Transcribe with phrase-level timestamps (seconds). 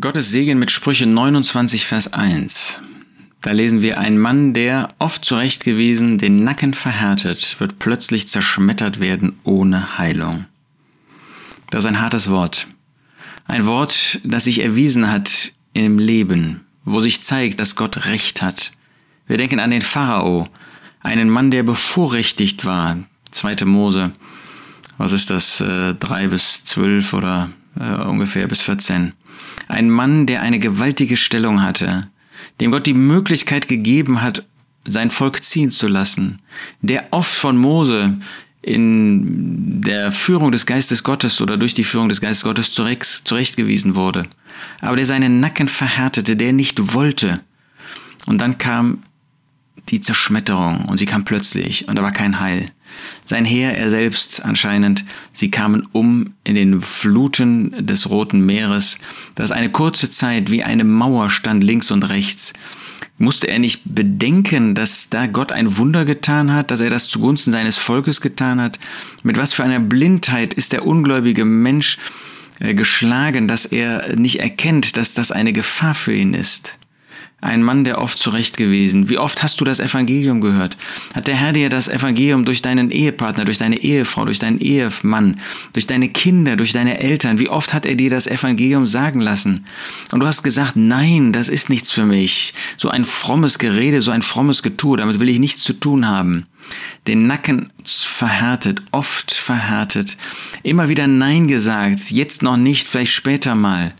[0.00, 2.80] Gottes Segen mit Sprüche 29, Vers 1.
[3.42, 9.36] Da lesen wir, ein Mann, der oft zurechtgewiesen den Nacken verhärtet, wird plötzlich zerschmettert werden
[9.44, 10.46] ohne Heilung.
[11.70, 12.66] Das ist ein hartes Wort.
[13.46, 18.72] Ein Wort, das sich erwiesen hat im Leben, wo sich zeigt, dass Gott Recht hat.
[19.28, 20.48] Wir denken an den Pharao,
[21.04, 22.96] einen Mann, der bevorrechtigt war.
[23.30, 24.10] Zweite Mose,
[24.98, 29.12] was ist das, äh, drei bis zwölf oder äh, ungefähr bis 14.
[29.68, 32.08] Ein Mann, der eine gewaltige Stellung hatte,
[32.60, 34.44] dem Gott die Möglichkeit gegeben hat,
[34.84, 36.40] sein Volk ziehen zu lassen,
[36.82, 38.18] der oft von Mose
[38.60, 44.24] in der Führung des Geistes Gottes oder durch die Führung des Geistes Gottes zurechtgewiesen wurde,
[44.80, 47.40] aber der seinen Nacken verhärtete, der nicht wollte.
[48.26, 49.02] Und dann kam
[49.88, 52.70] die Zerschmetterung und sie kam plötzlich und da war kein Heil.
[53.24, 58.98] Sein Heer, er selbst anscheinend, sie kamen um in den Fluten des Roten Meeres,
[59.34, 62.52] das eine kurze Zeit wie eine Mauer stand links und rechts.
[63.16, 67.52] Musste er nicht bedenken, dass da Gott ein Wunder getan hat, dass er das zugunsten
[67.52, 68.80] seines Volkes getan hat?
[69.22, 71.98] Mit was für einer Blindheit ist der ungläubige Mensch
[72.58, 76.76] äh, geschlagen, dass er nicht erkennt, dass das eine Gefahr für ihn ist?
[77.44, 79.08] Ein Mann, der oft zurecht gewesen.
[79.08, 80.76] Wie oft hast du das Evangelium gehört?
[81.14, 85.40] Hat der Herr dir das Evangelium durch deinen Ehepartner, durch deine Ehefrau, durch deinen Ehemann,
[85.72, 89.66] durch deine Kinder, durch deine Eltern, wie oft hat er dir das Evangelium sagen lassen?
[90.10, 92.54] Und du hast gesagt, nein, das ist nichts für mich.
[92.76, 96.46] So ein frommes Gerede, so ein frommes Getue, damit will ich nichts zu tun haben.
[97.06, 100.16] Den Nacken verhärtet, oft verhärtet,
[100.62, 103.92] immer wieder Nein gesagt, jetzt noch nicht, vielleicht später mal.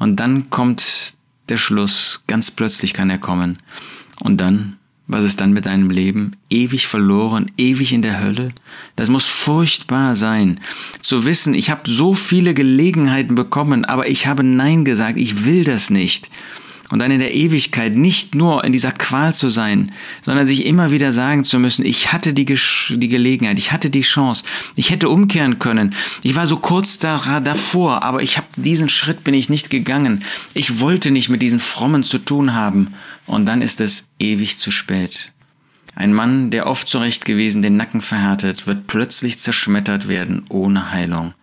[0.00, 1.17] Und dann kommt
[1.50, 3.58] der Schluss, ganz plötzlich kann er kommen.
[4.20, 6.32] Und dann, was ist dann mit deinem Leben?
[6.50, 8.52] Ewig verloren, ewig in der Hölle?
[8.96, 10.60] Das muss furchtbar sein.
[11.00, 15.64] Zu wissen, ich habe so viele Gelegenheiten bekommen, aber ich habe Nein gesagt, ich will
[15.64, 16.30] das nicht
[16.90, 20.90] und dann in der Ewigkeit nicht nur in dieser Qual zu sein, sondern sich immer
[20.90, 24.44] wieder sagen zu müssen, ich hatte die, die Gelegenheit, ich hatte die Chance,
[24.74, 29.24] ich hätte umkehren können, ich war so kurz da, davor, aber ich habe diesen Schritt
[29.24, 32.94] bin ich nicht gegangen, ich wollte nicht mit diesen Frommen zu tun haben.
[33.26, 35.32] Und dann ist es ewig zu spät.
[35.98, 41.34] Ein Mann, der oft zurecht gewesen den Nacken verhärtet, wird plötzlich zerschmettert werden ohne Heilung.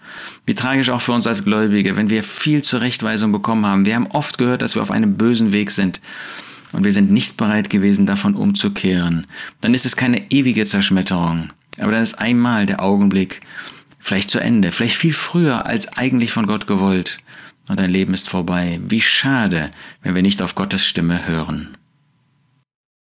[0.45, 3.85] Wie tragisch auch für uns als Gläubige, wenn wir viel Zurechtweisung bekommen haben.
[3.85, 5.99] Wir haben oft gehört, dass wir auf einem bösen Weg sind
[6.71, 9.27] und wir sind nicht bereit gewesen, davon umzukehren.
[9.59, 13.41] Dann ist es keine ewige Zerschmetterung, aber dann ist einmal der Augenblick
[13.99, 17.17] vielleicht zu Ende, vielleicht viel früher als eigentlich von Gott gewollt
[17.67, 18.79] und dein Leben ist vorbei.
[18.87, 19.69] Wie schade,
[20.01, 21.75] wenn wir nicht auf Gottes Stimme hören.